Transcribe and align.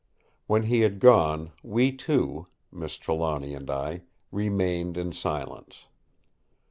When 0.47 0.63
he 0.63 0.79
had 0.79 0.99
gone, 0.99 1.51
we 1.61 1.91
two, 1.91 2.47
Miss 2.71 2.95
Trelawny 2.97 3.53
and 3.53 3.69
I, 3.69 4.01
remained 4.31 4.97
in 4.97 5.11
silence. 5.13 5.85